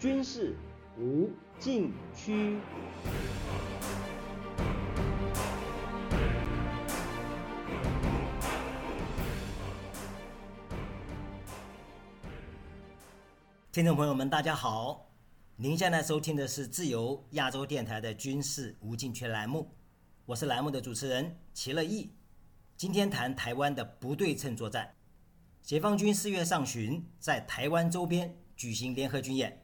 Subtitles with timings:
[0.00, 0.56] 军事
[0.96, 1.28] 无
[1.58, 2.58] 禁区。
[13.70, 15.06] 听众朋友们，大家好！
[15.56, 19.70] 您现在收听的是自由亚洲电台的军事无禁区栏目，
[20.24, 22.10] 我是栏目的主持人齐乐意。
[22.74, 24.94] 今天谈台湾的不对称作战。
[25.60, 29.62] 解放军四月上旬在台湾周边举行联合军演，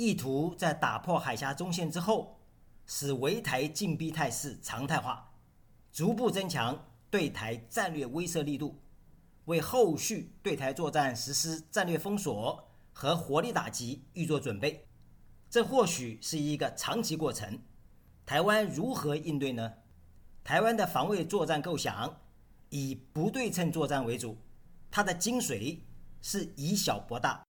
[0.00, 2.40] 意图在打破海峡中线之后，
[2.86, 5.30] 使围台进逼态势常态化，
[5.92, 8.80] 逐步增强对台战略威慑力度，
[9.44, 12.66] 为后续对台作战实施战略封锁。
[12.92, 14.86] 和火力打击预做准备，
[15.48, 17.58] 这或许是一个长期过程。
[18.26, 19.72] 台湾如何应对呢？
[20.44, 22.20] 台湾的防卫作战构想
[22.68, 24.36] 以不对称作战为主，
[24.90, 25.78] 它的精髓
[26.20, 27.42] 是以小博大。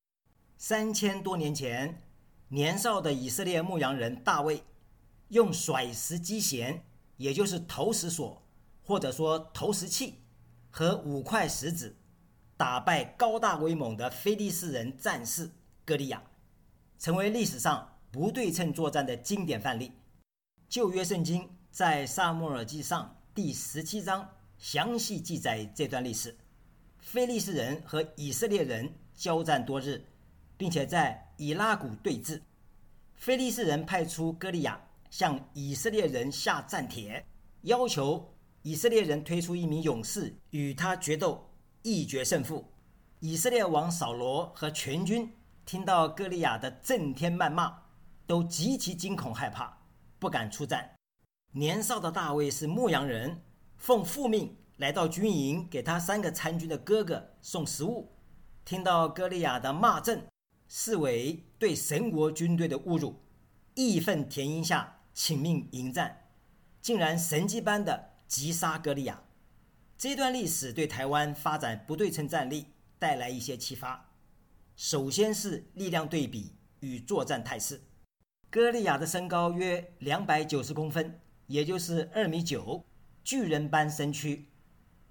[0.57, 2.01] 三千多年前，
[2.53, 4.61] 年少的以色列牧羊人大卫
[5.29, 6.83] 用甩石机弦，
[7.15, 8.43] 也就是投石索
[8.83, 10.15] 或者说投石器
[10.69, 11.95] 和五块石子。
[12.57, 15.49] 打败高大威猛的菲利斯人战士
[15.85, 16.21] 歌利亚，
[16.99, 19.93] 成为历史上不对称作战的经典范例。
[20.67, 26.37] 旧约圣经在撒母耳记上第十七章详细记载这段历史。
[26.99, 30.05] 菲利斯人和以色列人交战多日，
[30.61, 32.39] 并且在以拉谷对峙。
[33.15, 37.25] 菲利斯人派出歌利亚向以色列人下战帖，
[37.63, 38.31] 要求
[38.61, 41.49] 以色列人推出一名勇士与他决斗。
[41.81, 42.63] 一决胜负，
[43.21, 45.27] 以色列王扫罗和全军
[45.65, 47.75] 听到歌利亚的震天谩骂，
[48.27, 49.75] 都极其惊恐害怕，
[50.19, 50.87] 不敢出战。
[51.53, 53.41] 年少的大卫是牧羊人，
[53.77, 58.11] 奉父命来到军营，给他三个参军的哥哥送食物。
[58.63, 60.23] 听到歌利亚的骂阵，
[60.73, 63.19] 视为对神国军队的侮辱，
[63.75, 66.29] 义愤填膺下，请命迎战，
[66.81, 69.21] 竟然神迹般的击杀歌利亚。
[69.97, 74.13] 这段历史对台湾发展不对称战力带来一些启发。
[74.77, 77.81] 首先是力量对比与作战态势。
[78.49, 82.85] 歌利亚的身高约两百九十公分，也就是二米九，
[83.25, 84.47] 巨人般身躯。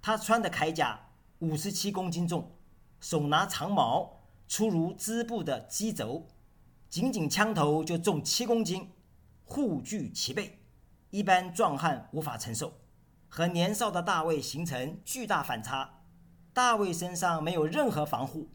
[0.01, 2.51] 他穿的铠甲五十七公斤重，
[2.99, 4.20] 手拿长矛，
[4.51, 6.27] 粗如织布的机轴，
[6.89, 8.91] 仅仅枪头就重七公斤，
[9.45, 10.59] 护具齐备，
[11.09, 12.73] 一般壮汉无法承受。
[13.29, 16.01] 和年少的大卫形成巨大反差。
[16.51, 18.49] 大卫身上没有任何防护，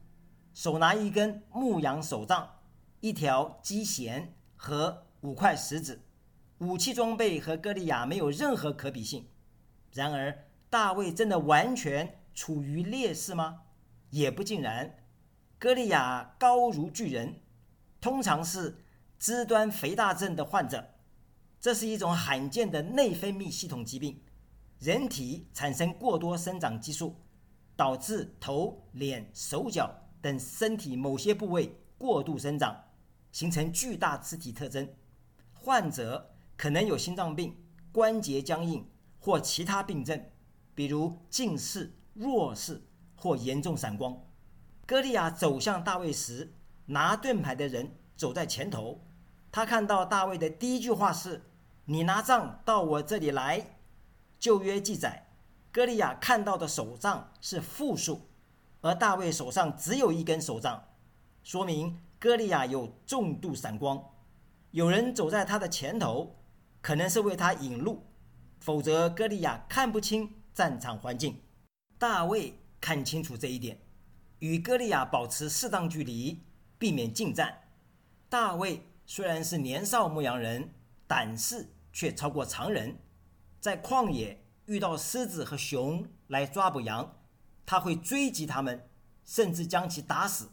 [0.53, 2.47] 手拿一根牧羊手杖、
[3.01, 6.03] 一条机弦和五块石子，
[6.59, 9.27] 武器装备和歌利亚没有任何可比性。
[9.95, 13.63] 然而，大卫真的完全处于劣势吗？
[14.11, 14.95] 也不尽然。
[15.59, 17.41] 歌利亚高如巨人，
[17.99, 18.85] 通常是
[19.19, 20.87] 肢端肥大症的患者，
[21.59, 24.23] 这是一种罕见的内分泌系统疾病。
[24.79, 27.17] 人体产生过多生长激素，
[27.75, 29.91] 导致头、脸、手脚
[30.21, 32.79] 等身体某些部位过度生长，
[33.33, 34.87] 形成巨大肢体特征。
[35.55, 37.57] 患者可能有心脏病、
[37.91, 38.87] 关节僵硬
[39.19, 40.23] 或其他病症，
[40.75, 42.83] 比如近视、弱视
[43.15, 44.26] 或严重散光。
[44.87, 46.53] 歌利亚走向大卫时，
[46.87, 49.01] 拿盾牌的人走在前头。
[49.51, 51.43] 他看到大卫的第一句话是
[51.87, 53.79] ：“你拿杖到我这里来。”
[54.39, 55.27] 旧约记载，
[55.73, 58.29] 歌利亚看到的手杖是复数，
[58.81, 60.85] 而大卫手上只有一根手杖，
[61.43, 64.01] 说明歌利亚有重度散光。
[64.71, 66.37] 有人走在他的前头，
[66.81, 68.05] 可能是为他引路，
[68.61, 71.43] 否则歌利亚看不清战场环境。
[71.99, 73.81] 大卫看清楚这一点，
[74.41, 76.43] 与歌利亚保持适当距离，
[76.79, 77.63] 避免近战。
[78.29, 80.71] 大卫虽然是年少牧羊人，
[81.07, 82.99] 胆识却超过常人。
[83.61, 87.17] 在旷野遇到狮子和熊来抓捕羊，
[87.65, 88.89] 他会追击他们，
[89.25, 90.51] 甚至将其打死。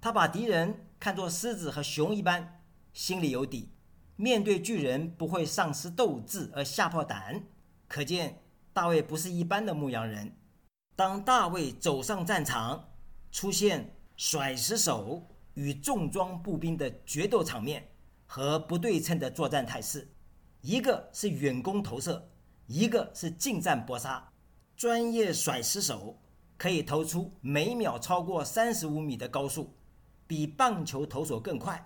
[0.00, 2.60] 他把敌人看作狮子和熊一般，
[2.92, 3.70] 心里有底。
[4.16, 7.44] 面对巨人不会丧失斗志而吓破胆。
[7.86, 8.42] 可见
[8.72, 10.36] 大卫不是一般的牧羊人。
[10.96, 12.87] 当大卫走上战场，
[13.30, 17.88] 出现甩石手与重装步兵的决斗场面
[18.26, 20.08] 和不对称的作战态势。
[20.60, 22.30] 一个是远攻投射，
[22.66, 24.28] 一个是近战搏杀。
[24.76, 26.20] 专业甩石手
[26.56, 29.74] 可以投出每秒超过三十五米的高速，
[30.26, 31.84] 比棒球投手更快，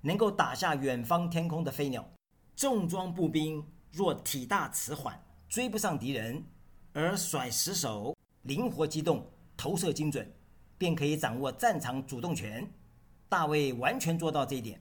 [0.00, 2.08] 能够打下远方天空的飞鸟。
[2.56, 6.44] 重装步兵若体大迟缓，追不上敌人，
[6.92, 10.32] 而甩石手灵活机动，投射精准，
[10.78, 12.72] 便可以掌握战场主动权。
[13.28, 14.80] 大卫完全做到这一点，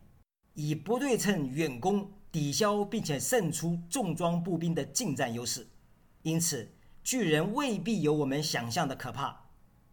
[0.53, 5.67] 以不对称远攻抵消并且胜出重装步兵的近战优势。
[6.21, 6.71] 因此，
[7.03, 9.49] 巨人未必有我们想象的可怕。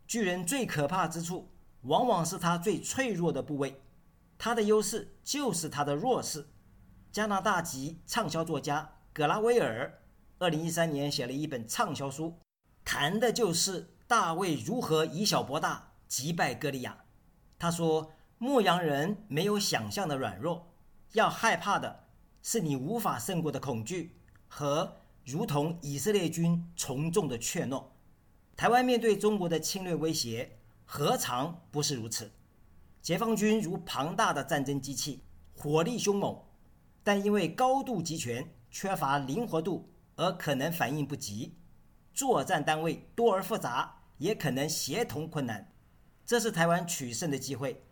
[0.07, 1.49] 巨人最可怕之处，
[1.83, 3.81] 往往是他最脆弱的部位。
[4.37, 6.49] 他的优势就是他的弱势。
[7.11, 10.01] 加拿大籍畅销作家格拉威尔，
[10.39, 12.39] 二零一三年写了一本畅销书，
[12.85, 17.05] 谈的就是大卫如何以小博大，击败歌利亚。
[17.59, 20.73] 他说：“牧羊人没有想象的软弱，
[21.13, 22.05] 要害怕的
[22.43, 24.17] 是你无法胜过的恐惧
[24.49, 27.85] 和如同以色列军从众的怯懦。
[28.57, 32.31] 台湾面对中国的侵略威胁，何尝不是如此？
[33.01, 35.23] 解放军如庞大的战争机器，
[35.55, 36.41] 火力凶猛。”
[37.07, 41.55] 但因为高度集权、缺乏灵活度而可能反应不及，
[42.15, 45.74] 作战单位多而复杂，也可能协同困难。
[46.27, 47.83] 这是台湾取胜的机会，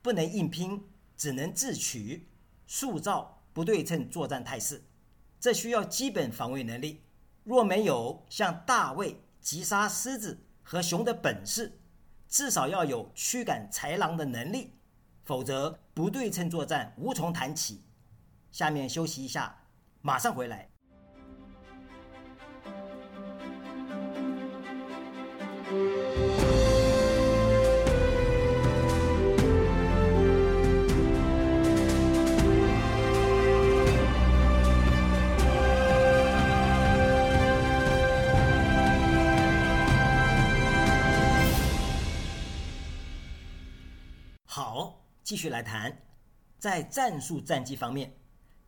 [0.00, 0.82] 不能硬拼，
[1.16, 2.28] 只能自取，
[2.66, 4.82] 塑造不对称作战态势。
[5.38, 7.02] 这需要基本防卫能力。
[7.44, 11.80] 若没有像大卫击杀狮子和熊的本事，
[12.28, 14.72] 至少要有驱赶豺狼的能力，
[15.24, 17.82] 否则不对称作战无从谈起。
[18.50, 19.64] 下面休息一下，
[20.00, 20.71] 马上回来。
[45.32, 45.96] 继续来谈，
[46.58, 48.14] 在战术战绩方面。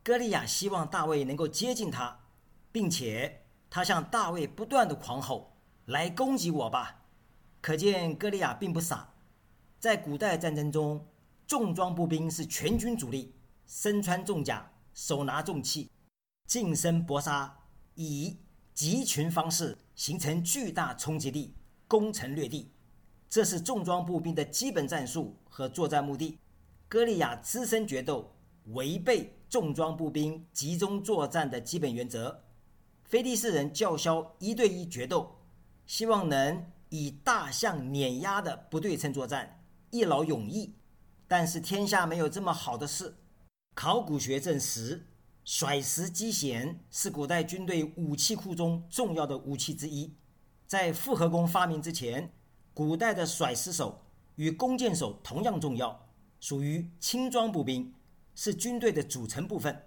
[0.01, 2.21] 歌利亚希望大卫能够接近他，
[2.71, 7.05] 并且他向大卫不断的狂吼：“来攻击我吧！”
[7.61, 9.13] 可见歌利亚并不傻。
[9.77, 11.07] 在古代战争中，
[11.45, 13.35] 重装步兵是全军主力，
[13.67, 15.91] 身穿重甲，手拿重器，
[16.47, 17.59] 近身搏杀，
[17.93, 18.39] 以
[18.73, 21.53] 集群方式形成巨大冲击力，
[21.87, 22.71] 攻城略地。
[23.29, 26.39] 这是重装步兵的基本战术和作战目的。
[26.95, 28.33] 歌利亚资深决斗，
[28.67, 29.33] 违背。
[29.49, 32.45] 重装步兵集中作战的基本原则，
[33.03, 35.35] 菲利士人叫嚣一对一决斗，
[35.85, 39.61] 希望能以大象碾压的不对称作战
[39.91, 40.73] 一劳永逸。
[41.27, 43.17] 但是天下没有这么好的事。
[43.73, 45.05] 考古学证实，
[45.43, 50.15] 甩石机弦是古代军队武器库中重要的武器之一。
[50.65, 52.33] 在复合弓发明之前，
[52.73, 54.01] 古代的甩石手
[54.35, 56.04] 与弓箭手同样重要，
[56.45, 57.91] 属于轻装步兵。
[58.35, 59.83] 是军队的组成部分，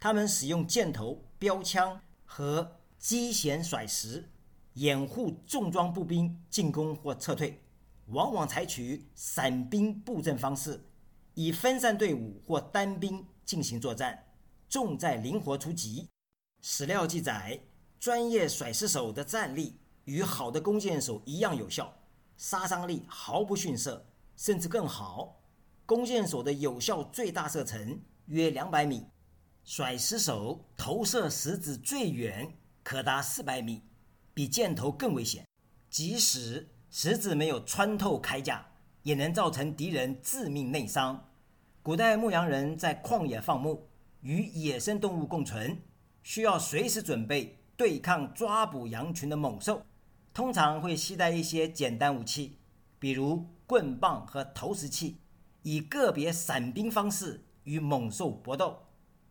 [0.00, 4.28] 他们使用箭头、标枪和机弦甩石
[4.72, 7.62] 掩护重装步兵进攻或撤退，
[8.06, 10.82] 往往采取散兵布阵方式，
[11.34, 14.24] 以分散队伍或单兵进行作战，
[14.68, 16.08] 重在灵活出击。
[16.60, 17.60] 史料记载，
[18.00, 19.76] 专业甩石手的战力
[20.06, 21.94] 与好的弓箭手一样有效，
[22.36, 24.04] 杀伤力毫不逊色，
[24.36, 25.39] 甚至更好。
[25.90, 29.08] 弓箭手的有效最大射程约两百米，
[29.64, 33.82] 甩石手投射石子最远可达四百米，
[34.32, 35.44] 比箭头更危险。
[35.88, 38.64] 即使石子没有穿透铠甲，
[39.02, 41.28] 也能造成敌人致命内伤。
[41.82, 43.88] 古代牧羊人在旷野放牧，
[44.20, 45.76] 与野生动物共存，
[46.22, 49.82] 需要随时准备对抗抓捕羊群的猛兽，
[50.32, 52.60] 通常会携带一些简单武器，
[53.00, 55.16] 比如棍棒和投石器。
[55.62, 58.78] 以个别散兵方式与猛兽搏斗，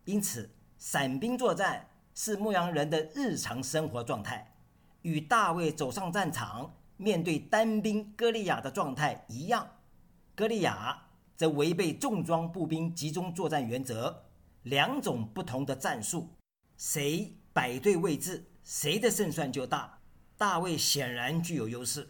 [0.04, 4.54] 因此散兵作战是牧羊人的日常生活状态，
[5.02, 9.68] 与大卫走上战场面对单兵歌利亚的状态一样。
[10.34, 14.24] 歌利亚则违背重装步兵集中作战原则，
[14.62, 16.28] 两种不同的战术，
[16.76, 19.98] 谁摆对位置，谁的胜算就大。
[20.36, 22.08] 大卫显然具有优势。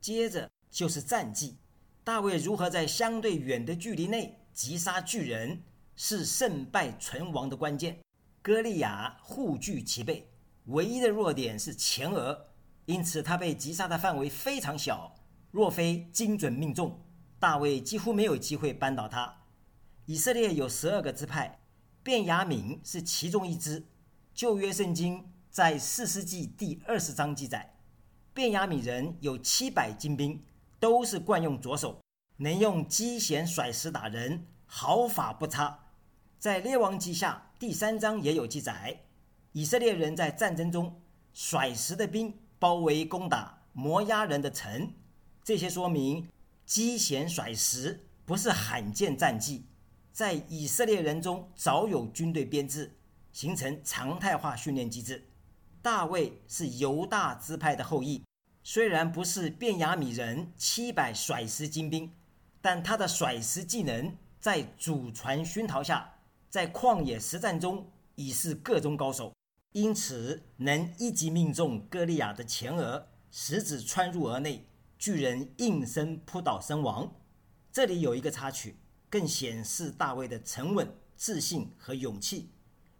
[0.00, 1.58] 接着就是战绩。
[2.06, 5.64] 大卫如何在相对远的距离内击杀巨人，
[5.96, 7.98] 是胜败存亡的关键。
[8.40, 10.30] 歌利亚护具齐备，
[10.66, 12.46] 唯一的弱点是前额，
[12.84, 15.16] 因此他被击杀的范围非常小。
[15.50, 16.96] 若非精准命中，
[17.40, 19.38] 大卫几乎没有机会扳倒他。
[20.04, 21.58] 以色列有十二个支派，
[22.04, 23.84] 便雅悯是其中一支。
[24.32, 27.74] 旧约圣经在四世纪第二十章记载，
[28.32, 30.40] 便雅悯人有七百精兵。
[30.86, 32.00] 都是惯用左手，
[32.36, 35.80] 能用机弦甩石打人，毫发不差。
[36.38, 39.00] 在列王记下第三章也有记载，
[39.50, 41.02] 以色列人在战争中
[41.34, 44.92] 甩石的兵包围攻打摩押人的城，
[45.42, 46.28] 这些说明
[46.64, 49.66] 机弦甩石不是罕见战绩，
[50.12, 52.96] 在以色列人中早有军队编制，
[53.32, 55.26] 形成常态化训练机制。
[55.82, 58.22] 大卫是犹大支派的后裔，
[58.68, 62.10] 虽然不是便雅米人七百甩石精兵，
[62.60, 66.14] 但他的甩石技能在祖传熏陶下，
[66.50, 69.32] 在旷野实战中已是个中高手，
[69.70, 74.66] 因此能一击命中歌利亚的前额，石子穿入额内，
[74.98, 77.14] 巨人应声扑倒身亡。
[77.70, 78.74] 这里有一个插曲，
[79.08, 82.50] 更显示大卫的沉稳、自信和勇气。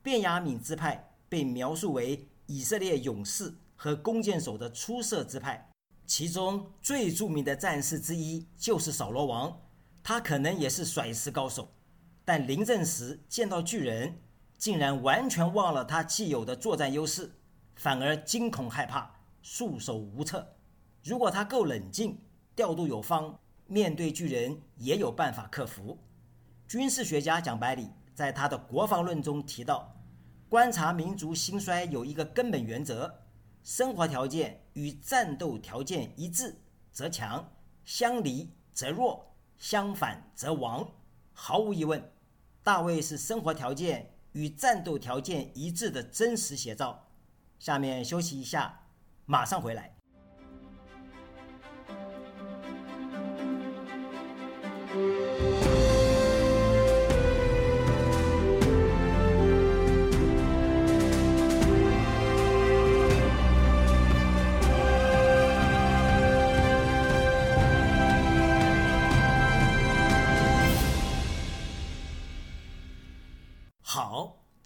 [0.00, 5.70] 便雅敏支派被描述为以色列勇士和弓箭手的出色之派，
[6.06, 9.60] 其中最著名的战士之一就是扫罗王，
[10.02, 11.68] 他可能也是甩石高手，
[12.24, 14.18] 但临阵时见到巨人，
[14.58, 17.30] 竟然完全忘了他既有的作战优势，
[17.76, 20.56] 反而惊恐害怕，束手无策。
[21.04, 22.18] 如果他够冷静，
[22.56, 23.38] 调度有方。
[23.68, 25.98] 面对巨人也有办法克服。
[26.68, 29.92] 军事学家蒋百里在他的《国防论》中提到，
[30.48, 33.12] 观察民族兴衰有一个根本原则：
[33.66, 36.54] 生活条件与战斗条件一致
[36.92, 37.52] 则强，
[37.84, 40.88] 相离则弱，相反则亡。
[41.32, 42.12] 毫无疑问，
[42.62, 47.08] 大卫是生活条件与战斗条件一致的真实写照。
[47.58, 48.86] 下面休息一下，
[49.24, 49.95] 马上回来。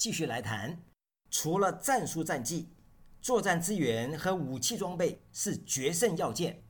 [0.00, 0.82] 继续来谈。
[1.30, 2.70] 除了战术战绩，
[3.20, 6.62] 作战资源和武器装备是决胜要件。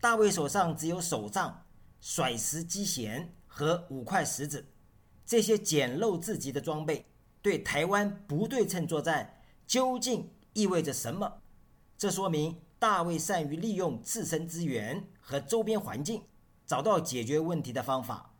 [0.00, 1.64] 大卫手上只有手杖。
[2.00, 4.64] 甩石机弦和五块石子，
[5.26, 7.04] 这些简陋至极的装备，
[7.42, 11.42] 对台湾不对称作战究竟意味着什么？
[11.96, 16.22] 这说明大卫善于利用自身资源和周边环境，
[16.64, 18.32] 找到解决问题的方法，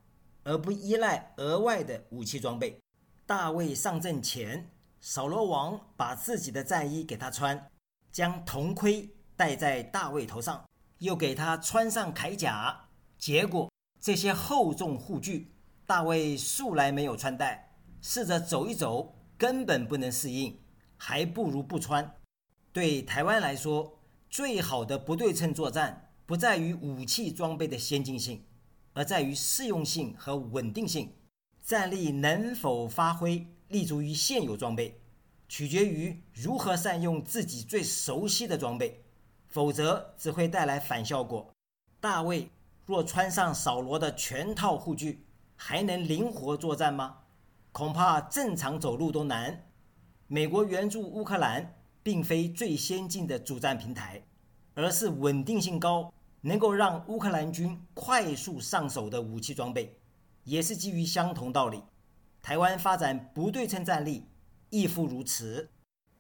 [0.45, 2.79] 而不依赖额外的武器装备。
[3.29, 4.71] 大卫上阵前，
[5.03, 7.71] 扫罗王把自己的战衣给他穿，
[8.11, 10.65] 将铜盔戴在大卫头上，
[11.01, 12.89] 又给他穿上铠甲。
[13.19, 13.71] 结果，
[14.01, 15.53] 这些厚重护具，
[15.85, 17.71] 大卫素来没有穿戴，
[18.01, 20.59] 试着走一走，根本不能适应，
[20.97, 22.15] 还不如不穿。
[22.73, 23.99] 对台湾来说，
[24.31, 28.47] 最好的不对称作战，不在于武器装备的先进性，
[28.95, 31.13] 而在于适用性和稳定性。
[31.69, 34.99] 战力能否发挥，立足于现有装备，
[35.51, 39.05] 取决于如何善用自己最熟悉的装备，
[39.51, 41.47] 否则只会带来反效果。
[42.01, 42.49] 大卫。
[42.87, 45.23] 若穿上扫罗的全套护具，
[45.57, 47.19] 还能灵活作战吗？
[47.71, 49.67] 恐怕正常走路都难。
[50.27, 54.23] 美国援助乌克兰，并非最先进的主战平台，
[54.73, 56.11] 而是稳定性高、
[56.41, 59.95] 能够让乌克兰军快速上手的武器装备，
[60.49, 61.83] 也是基于相同道理。
[62.41, 64.25] 台湾发展不对称战力，
[64.71, 65.69] 亦复如此。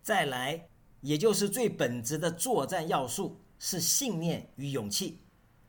[0.02, 0.68] 再来，
[1.00, 5.22] 也就是最本质的作战要素，是信念与勇气。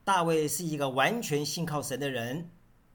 [0.03, 2.49] 大卫是一个完全信靠神的人，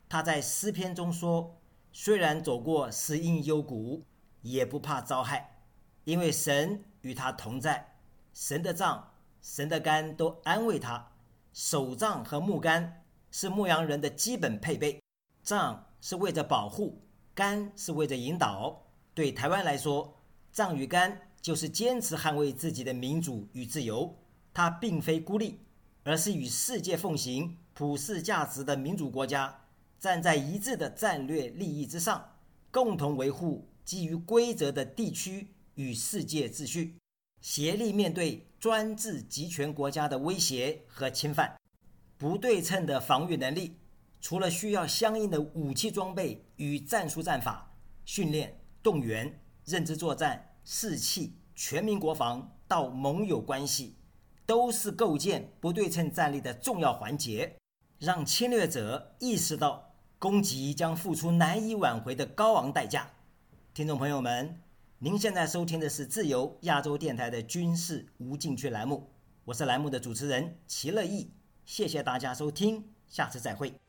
[0.06, 1.59] 他在诗篇中说
[1.92, 4.04] ：“虽然走过死荫幽谷，
[4.42, 5.62] 也不怕遭害，
[6.04, 7.97] 因为神与他同在。
[8.35, 11.12] 神的杖、神的竿都安慰他。
[11.54, 15.00] 手杖和木竿是牧羊人的基本配备，
[15.44, 17.00] 杖是为着保护，
[17.34, 18.82] 干是为着引导。
[19.14, 20.20] 对台湾来说，
[20.52, 24.16] 杖与干就是坚持捍卫自己的民主与自由。
[24.52, 25.60] 他并非孤立。”
[26.06, 29.58] 而是与世界奉行普世价值的民主国家
[29.98, 32.36] 站在一致的战略利益之上，
[32.70, 36.98] 共同维护基于规则的地区与世界秩序，
[37.40, 41.56] 协力面对专制集权国家的威胁和侵犯。
[42.18, 43.78] 不对称的防御能力，
[44.24, 47.70] 除了需要相应的武器装备与战术战法
[48.06, 53.98] 训练、动员、认知作战、士气、全民国防到盟友关系。
[54.46, 57.54] 都是构建不对称战力的重要环节，
[57.98, 63.10] 让侵略者意识到攻击将付出难以挽回的高昂代价。
[63.74, 64.58] 听众朋友们，
[65.00, 69.10] 您现在收听的是自由亚洲电台的军事无禁区栏目，
[69.44, 71.30] 我是栏目的主持人齐乐意，
[71.66, 73.83] 谢谢大家收听，下次再会。